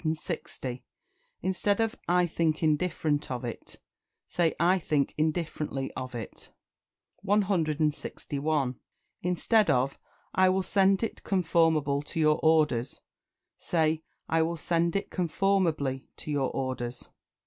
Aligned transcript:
Instead 1.43 1.79
of 1.79 1.95
"I 2.07 2.25
think 2.25 2.63
indifferent 2.63 3.29
of 3.29 3.45
it," 3.45 3.77
say 4.25 4.55
"I 4.59 4.79
think 4.79 5.13
indifferently 5.15 5.91
of 5.93 6.15
it." 6.15 6.49
161. 7.21 8.79
Instead 9.21 9.69
of 9.69 9.99
"I 10.33 10.49
will 10.49 10.63
send 10.63 11.03
it 11.03 11.23
conformable 11.23 12.01
to 12.01 12.19
your 12.19 12.39
orders," 12.41 12.99
say 13.57 14.01
"I 14.27 14.41
will 14.41 14.57
send 14.57 14.95
it 14.95 15.11
conformably 15.11 16.09
to 16.17 16.31
your 16.31 16.49
orders." 16.49 17.07